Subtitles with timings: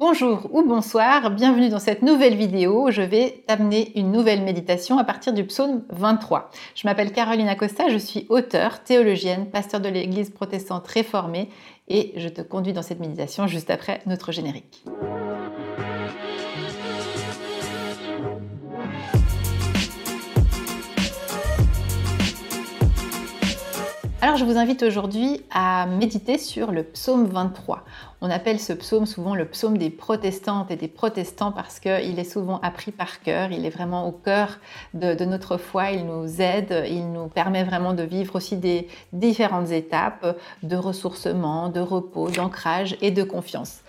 [0.00, 5.04] Bonjour ou bonsoir, bienvenue dans cette nouvelle vidéo je vais t'amener une nouvelle méditation à
[5.04, 6.50] partir du psaume 23.
[6.74, 11.50] Je m'appelle Caroline Acosta, je suis auteure, théologienne, pasteur de l'église protestante réformée
[11.88, 14.82] et je te conduis dans cette méditation juste après notre générique.
[24.22, 27.84] Alors je vous invite aujourd'hui à méditer sur le psaume 23.
[28.22, 32.30] On appelle ce psaume souvent le psaume des protestantes et des protestants parce qu'il est
[32.30, 34.58] souvent appris par cœur, il est vraiment au cœur
[34.92, 39.70] de, notre foi, il nous aide, il nous permet vraiment de vivre aussi des différentes
[39.70, 43.80] étapes de ressourcement, de repos, d'ancrage et de confiance.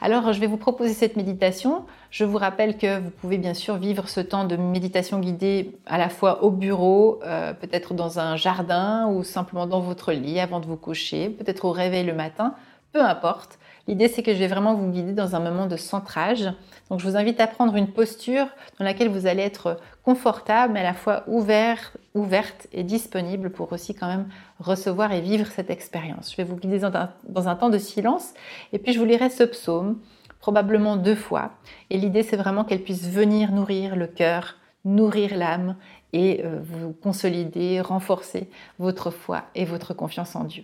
[0.00, 1.84] Alors je vais vous proposer cette méditation.
[2.12, 5.98] Je vous rappelle que vous pouvez bien sûr vivre ce temps de méditation guidée à
[5.98, 10.60] la fois au bureau, euh, peut-être dans un jardin ou simplement dans votre lit avant
[10.60, 12.54] de vous coucher, peut-être au réveil le matin,
[12.92, 13.58] peu importe.
[13.90, 16.48] L'idée, c'est que je vais vraiment vous guider dans un moment de centrage.
[16.90, 18.46] Donc, je vous invite à prendre une posture
[18.78, 23.72] dans laquelle vous allez être confortable, mais à la fois ouvert, ouverte et disponible pour
[23.72, 24.28] aussi quand même
[24.60, 26.30] recevoir et vivre cette expérience.
[26.30, 28.32] Je vais vous guider dans un, dans un temps de silence
[28.72, 29.98] et puis je vous lirai ce psaume
[30.38, 31.50] probablement deux fois.
[31.90, 35.74] Et l'idée, c'est vraiment qu'elle puisse venir nourrir le cœur, nourrir l'âme
[36.12, 40.62] et euh, vous consolider, renforcer votre foi et votre confiance en Dieu.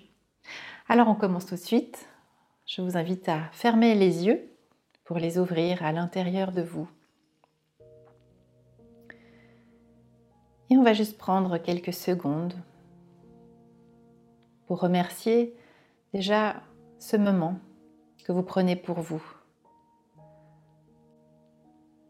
[0.89, 2.07] Alors on commence tout de suite.
[2.67, 4.51] Je vous invite à fermer les yeux
[5.05, 6.89] pour les ouvrir à l'intérieur de vous.
[10.69, 12.55] Et on va juste prendre quelques secondes
[14.67, 15.55] pour remercier
[16.13, 16.61] déjà
[16.99, 17.61] ce moment
[18.25, 19.23] que vous prenez pour vous.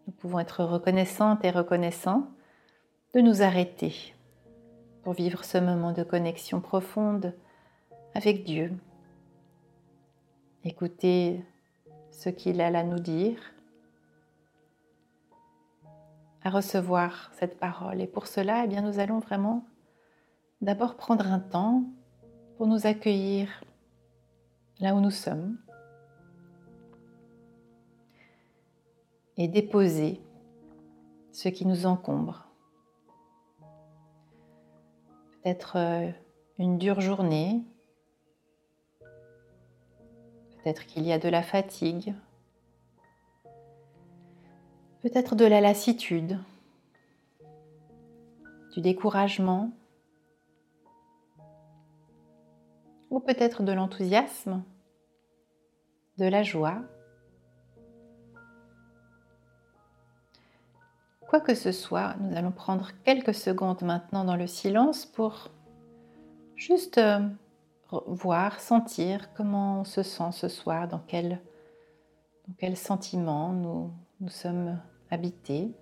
[0.07, 2.31] Nous pouvons être reconnaissantes et reconnaissants
[3.13, 4.15] de nous arrêter
[5.03, 7.35] pour vivre ce moment de connexion profonde
[8.15, 8.73] avec Dieu
[10.69, 11.45] Écoutez
[12.11, 13.39] ce qu'il a à nous dire,
[16.43, 18.01] à recevoir cette parole.
[18.01, 19.65] Et pour cela, eh bien, nous allons vraiment
[20.63, 21.85] d'abord prendre un temps
[22.57, 23.63] pour nous accueillir
[24.81, 25.57] là où nous sommes
[29.37, 30.21] et déposer
[31.31, 32.45] ce qui nous encombre.
[35.31, 36.11] Peut-être euh,
[36.59, 37.63] une dure journée,
[40.67, 42.13] Peut-être qu'il y a de la fatigue,
[45.01, 46.41] peut-être de la lassitude,
[48.73, 49.71] du découragement,
[53.11, 54.65] ou peut-être de l'enthousiasme,
[56.19, 56.83] de la joie.
[61.29, 65.51] Quoi que ce soit, nous allons prendre quelques secondes maintenant dans le silence pour
[66.57, 67.21] juste euh,
[67.91, 71.41] voir, sentir comment on se sent ce soir, dans quel,
[72.77, 74.81] sentiment nous, nous sommes
[75.11, 75.73] habités.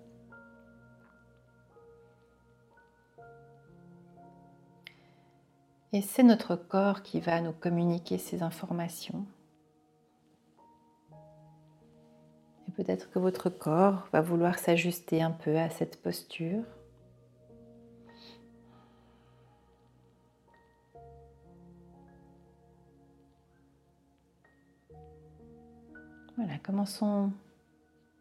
[5.93, 9.25] Et c'est notre corps qui va nous communiquer ces informations.
[12.67, 16.63] Et peut-être que votre corps va vouloir s'ajuster un peu à cette posture.
[26.37, 27.31] Voilà, comment sont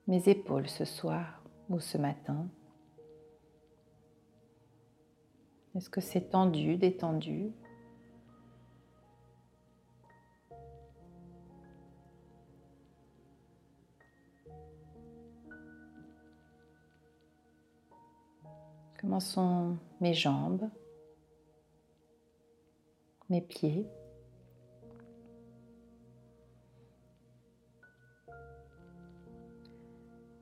[0.06, 2.46] mes épaules ce soir ou ce matin?
[5.74, 7.50] Est-ce que c'est tendu, détendu?
[19.00, 20.70] Comment sont mes jambes,
[23.28, 23.88] mes pieds?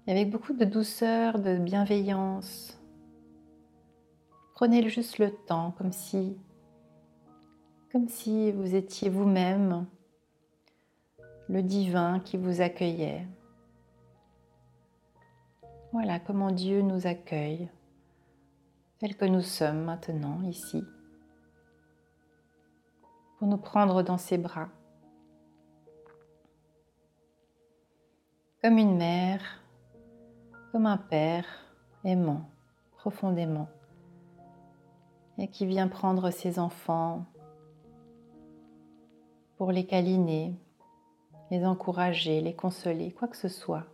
[0.07, 2.79] Avec beaucoup de douceur, de bienveillance.
[4.55, 6.37] Prenez juste le temps comme si
[7.93, 9.87] comme si vous étiez vous-même
[11.49, 13.27] le divin qui vous accueillait.
[15.93, 17.69] Voilà comment Dieu nous accueille,
[18.98, 20.83] tel que nous sommes maintenant ici,
[23.39, 24.71] pour nous prendre dans ses bras,
[28.63, 29.61] comme une mère
[30.72, 31.45] comme un père
[32.03, 32.48] aimant
[32.97, 33.69] profondément
[35.36, 37.27] et qui vient prendre ses enfants
[39.59, 40.54] pour les câliner,
[41.51, 43.84] les encourager, les consoler, quoi que ce soit.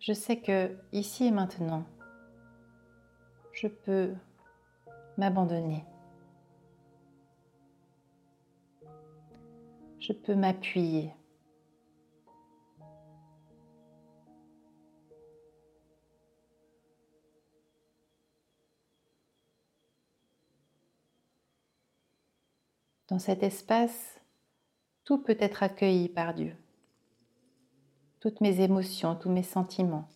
[0.00, 1.84] Je sais que ici et maintenant,
[3.52, 4.12] je peux
[5.16, 5.84] m'abandonner.
[10.00, 11.12] Je peux m'appuyer
[23.12, 24.18] Dans cet espace,
[25.04, 26.56] tout peut être accueilli par Dieu.
[28.20, 30.08] Toutes mes émotions, tous mes sentiments.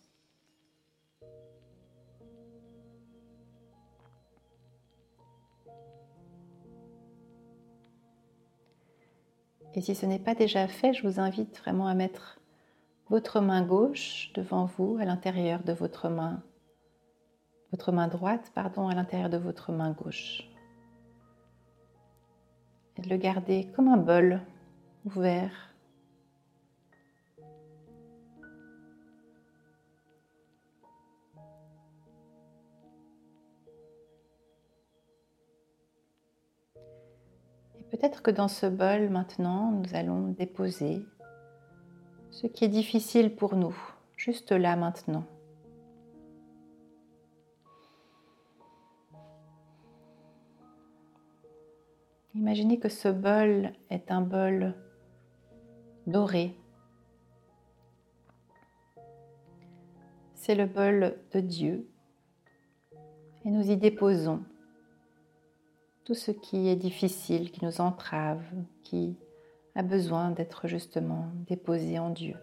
[9.75, 12.41] Et si ce n'est pas déjà fait, je vous invite vraiment à mettre
[13.11, 16.43] votre main gauche devant vous, à l'intérieur de votre main,
[17.73, 20.49] votre main droite, pardon, à l'intérieur de votre main gauche.
[22.97, 24.41] Et de le garder comme un bol
[25.05, 25.75] ouvert.
[37.79, 41.05] Et peut-être que dans ce bol maintenant, nous allons déposer
[42.31, 43.77] ce qui est difficile pour nous,
[44.17, 45.25] juste là maintenant.
[52.47, 54.73] Imaginez que ce bol est un bol
[56.07, 56.55] doré.
[60.35, 61.89] C'est le bol de Dieu.
[63.45, 64.45] Et nous y déposons
[66.05, 68.45] tout ce qui est difficile, qui nous entrave,
[68.85, 69.17] qui
[69.75, 72.37] a besoin d'être justement déposé en Dieu.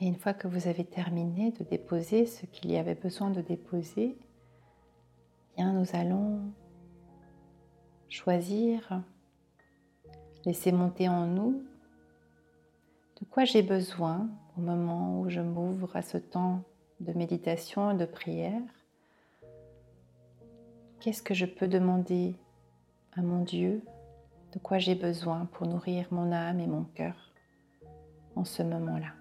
[0.00, 3.40] Et une fois que vous avez terminé de déposer ce qu'il y avait besoin de
[3.40, 4.16] déposer,
[5.56, 6.52] bien nous allons
[8.08, 9.02] choisir,
[10.44, 11.64] laisser monter en nous
[13.20, 16.62] de quoi j'ai besoin au moment où je m'ouvre à ce temps
[17.00, 18.62] de méditation et de prière.
[21.00, 22.36] Qu'est-ce que je peux demander
[23.16, 23.82] à mon Dieu
[24.52, 27.32] De quoi j'ai besoin pour nourrir mon âme et mon cœur
[28.36, 29.17] en ce moment-là?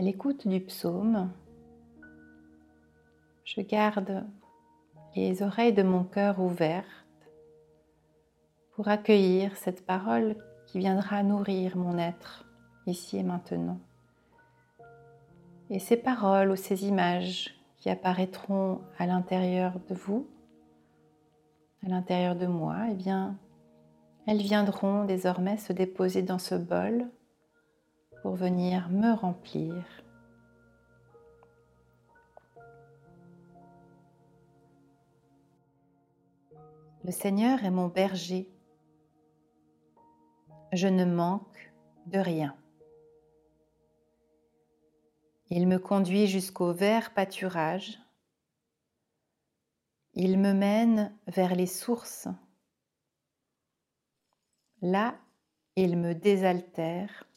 [0.00, 1.30] À l'écoute du psaume,
[3.44, 4.24] je garde
[5.14, 6.86] les oreilles de mon cœur ouvertes
[8.72, 10.36] pour accueillir cette parole
[10.66, 12.46] qui viendra nourrir mon être
[12.86, 13.78] ici et maintenant.
[15.68, 20.26] Et ces paroles ou ces images qui apparaîtront à l'intérieur de vous,
[21.84, 23.36] à l'intérieur de moi, eh bien,
[24.26, 27.10] elles viendront désormais se déposer dans ce bol
[28.22, 29.84] pour venir me remplir.
[37.02, 38.48] Le Seigneur est mon berger.
[40.72, 41.72] Je ne manque
[42.06, 42.56] de rien.
[45.48, 47.98] Il me conduit jusqu'au vert pâturage.
[50.12, 52.28] Il me mène vers les sources.
[54.82, 55.18] Là,
[55.76, 57.29] il me désaltère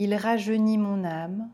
[0.00, 1.50] il rajeunit mon âme.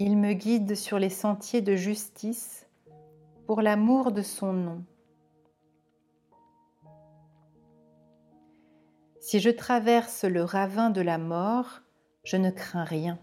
[0.00, 2.66] Il me guide sur les sentiers de justice
[3.46, 4.84] pour l'amour de son nom.
[9.20, 11.82] Si je traverse le ravin de la mort,
[12.24, 13.20] je ne crains rien.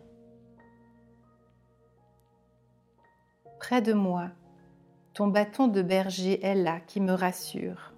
[3.60, 4.30] Près de moi,
[5.14, 7.97] ton bâton de berger est là qui me rassure.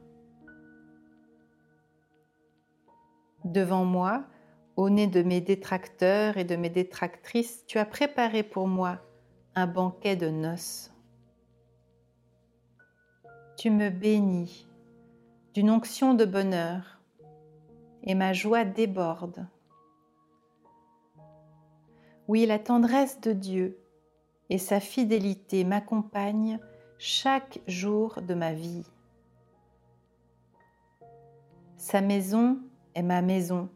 [3.50, 4.26] Devant moi,
[4.76, 9.00] au nez de mes détracteurs et de mes détractrices, tu as préparé pour moi
[9.56, 10.94] un banquet de noces.
[13.58, 14.68] Tu me bénis
[15.56, 17.00] d'une onction de bonheur
[18.04, 19.48] et ma joie déborde.
[22.28, 23.80] Oui, la tendresse de Dieu
[24.52, 26.60] et sa fidélité m'accompagnent
[27.00, 28.86] chaque jour de ma vie.
[31.78, 32.60] Sa maison
[32.96, 33.70] est ma maison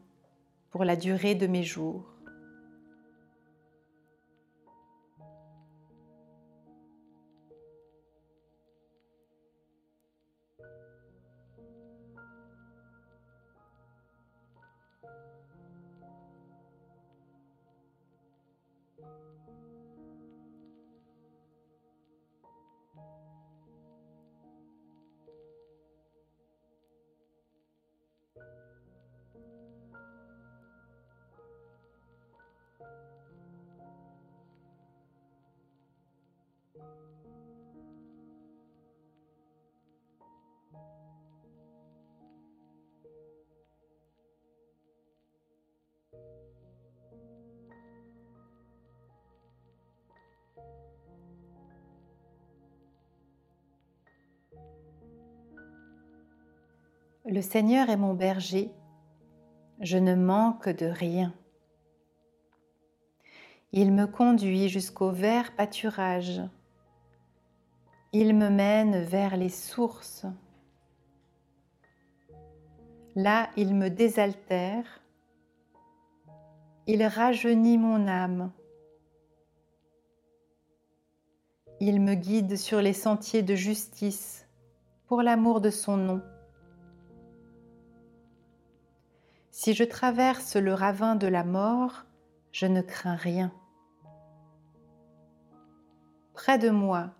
[0.70, 2.13] pour la durée de mes jours.
[57.26, 58.70] Le Seigneur est mon berger,
[59.80, 61.32] je ne manque de rien.
[63.72, 66.42] Il me conduit jusqu'au vert pâturage.
[68.16, 70.24] Il me mène vers les sources.
[73.16, 75.02] Là, il me désaltère.
[76.86, 78.52] Il rajeunit mon âme.
[81.80, 84.46] Il me guide sur les sentiers de justice
[85.08, 86.22] pour l'amour de son nom.
[89.50, 92.04] Si je traverse le ravin de la mort,
[92.52, 93.52] je ne crains rien.
[96.32, 97.10] Près de moi,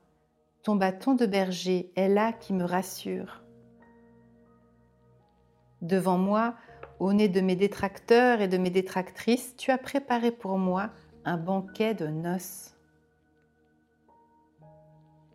[0.64, 3.44] ton bâton de berger est là qui me rassure.
[5.82, 6.54] Devant moi,
[6.98, 10.90] au nez de mes détracteurs et de mes détractrices, tu as préparé pour moi
[11.26, 12.74] un banquet de noces.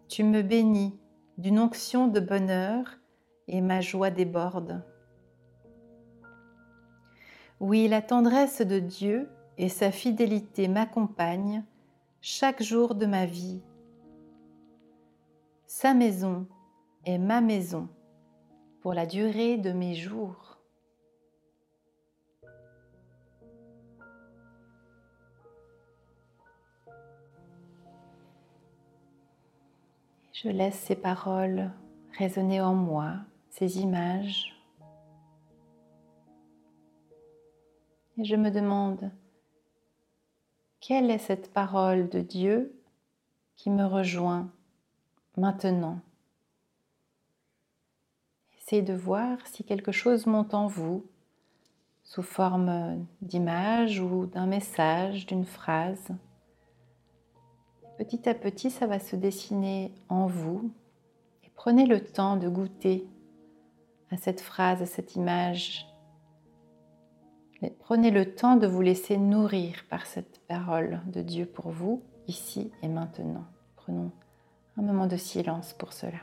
[0.08, 1.00] Tu me bénis
[1.38, 2.98] d'une onction de bonheur
[3.48, 4.84] et ma joie déborde.
[7.60, 11.64] Oui, la tendresse de Dieu et sa fidélité m'accompagnent
[12.20, 13.62] chaque jour de ma vie.
[15.72, 16.48] Sa maison
[17.06, 17.90] est ma maison
[18.82, 20.58] pour la durée de mes jours.
[30.34, 31.70] Je laisse ces paroles
[32.18, 33.18] résonner en moi,
[33.52, 34.60] ces images.
[38.18, 39.12] Et je me demande,
[40.80, 42.82] quelle est cette parole de Dieu
[43.56, 44.52] qui me rejoint
[45.39, 46.00] maintenant
[48.58, 51.05] Essayez de voir si quelque chose monte en vous
[52.03, 56.10] sous forme d'image ou d'un message, d'une phrase.
[57.98, 60.72] Petit à petit, ça va se dessiner en vous
[61.43, 63.08] et prenez le temps de goûter
[64.12, 65.89] à cette phrase, à cette image
[67.79, 72.72] prenez le temps de vous laisser nourrir par cette parole de Dieu pour vous, ici
[72.81, 73.46] et maintenant.
[73.75, 74.12] Prenons
[74.80, 76.20] un moment de silence pour cela.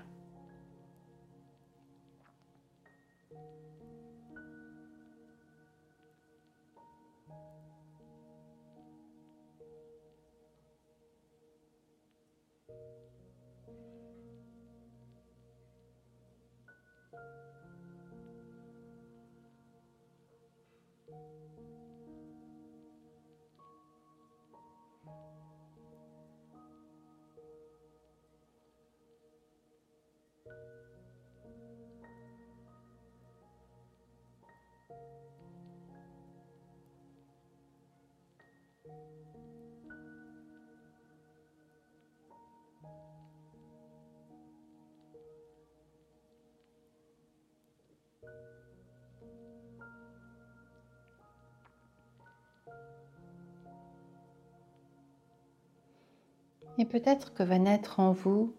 [56.78, 58.54] Et peut-être que va naître en vous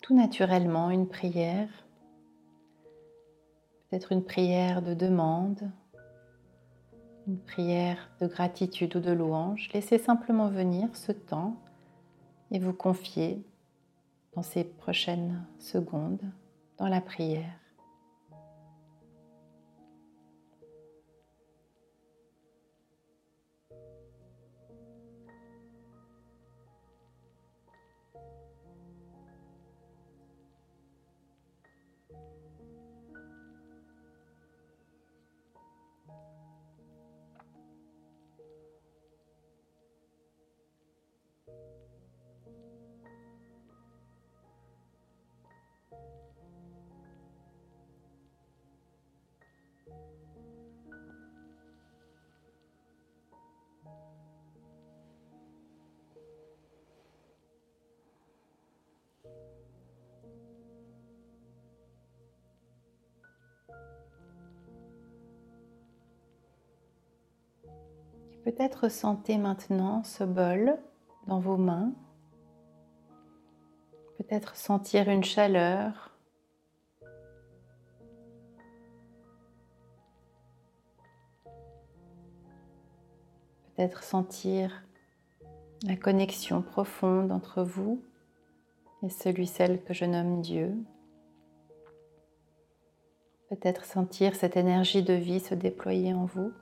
[0.00, 1.68] tout naturellement une prière,
[3.88, 5.70] peut-être une prière de demande,
[7.26, 9.68] une prière de gratitude ou de louange.
[9.74, 11.56] Laissez simplement venir ce temps
[12.50, 13.44] et vous confier
[14.34, 16.24] dans ces prochaines secondes
[16.78, 17.59] dans la prière.
[68.44, 70.78] Peut-être sentez maintenant ce bol
[71.26, 71.92] dans vos mains.
[74.16, 76.10] Peut-être sentir une chaleur.
[83.76, 84.84] Peut-être sentir
[85.86, 88.02] la connexion profonde entre vous
[89.02, 90.74] et celui, celle que je nomme Dieu.
[93.48, 96.52] Peut-être sentir cette énergie de vie se déployer en vous.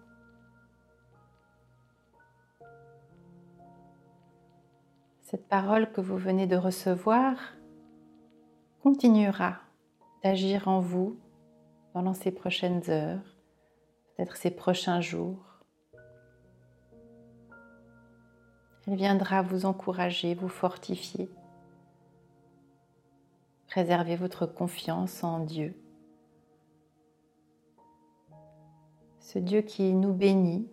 [5.30, 7.36] Cette parole que vous venez de recevoir
[8.82, 9.58] continuera
[10.24, 11.18] d'agir en vous
[11.92, 13.36] pendant ces prochaines heures,
[14.16, 15.60] peut-être ces prochains jours.
[18.86, 21.28] Elle viendra vous encourager, vous fortifier.
[23.66, 25.78] Préservez votre confiance en Dieu.
[29.20, 30.70] Ce Dieu qui nous bénit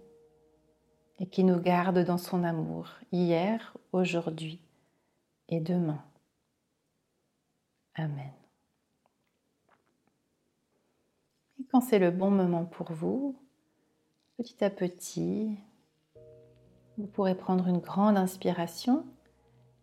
[1.19, 4.59] et qui nous garde dans son amour, hier, aujourd'hui
[5.47, 6.03] et demain.
[7.95, 8.33] Amen.
[11.59, 13.35] Et quand c'est le bon moment pour vous,
[14.37, 15.57] petit à petit,
[16.97, 19.05] vous pourrez prendre une grande inspiration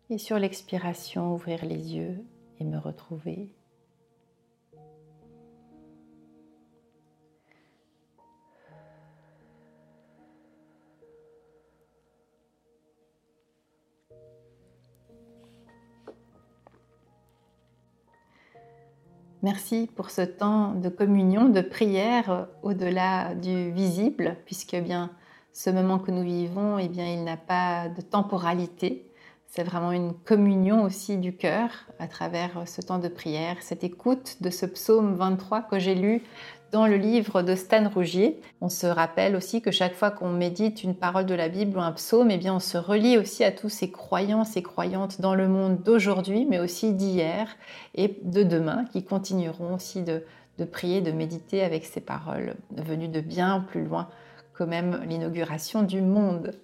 [0.09, 2.23] et sur l'expiration ouvrir les yeux
[2.59, 3.49] et me retrouver.
[19.43, 25.11] Merci pour ce temps de communion, de prière au-delà du visible, puisque bien
[25.51, 29.11] ce moment que nous vivons, eh bien, il n'a pas de temporalité.
[29.55, 34.37] C'est vraiment une communion aussi du cœur à travers ce temps de prière, cette écoute
[34.41, 36.23] de ce psaume 23 que j'ai lu
[36.71, 38.41] dans le livre de Stan Rougier.
[38.61, 41.81] On se rappelle aussi que chaque fois qu'on médite une parole de la Bible ou
[41.81, 45.35] un psaume, eh bien on se relie aussi à tous ces croyants et croyantes dans
[45.35, 47.55] le monde d'aujourd'hui, mais aussi d'hier
[47.93, 50.23] et de demain, qui continueront aussi de,
[50.57, 54.09] de prier, de méditer avec ces paroles venues de bien plus loin
[54.55, 56.55] que même l'inauguration du monde.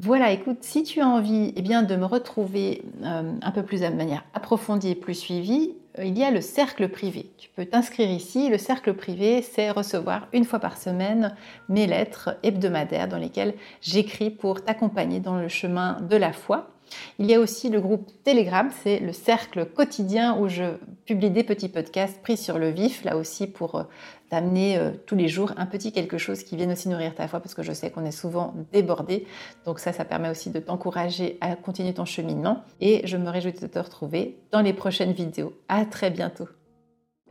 [0.00, 3.80] Voilà, écoute, si tu as envie eh bien, de me retrouver euh, un peu plus
[3.80, 7.30] de manière approfondie et plus suivie, euh, il y a le cercle privé.
[7.38, 8.48] Tu peux t'inscrire ici.
[8.48, 11.36] Le cercle privé, c'est recevoir une fois par semaine
[11.68, 16.71] mes lettres hebdomadaires dans lesquelles j'écris pour t'accompagner dans le chemin de la foi.
[17.18, 20.64] Il y a aussi le groupe Telegram, c'est le cercle quotidien où je
[21.06, 23.82] publie des petits podcasts pris sur le vif, là aussi pour euh,
[24.30, 27.40] t'amener euh, tous les jours un petit quelque chose qui vienne aussi nourrir ta foi,
[27.40, 29.26] parce que je sais qu'on est souvent débordé.
[29.66, 32.62] Donc ça, ça permet aussi de t'encourager à continuer ton cheminement.
[32.80, 35.52] Et je me réjouis de te retrouver dans les prochaines vidéos.
[35.68, 36.48] À très bientôt.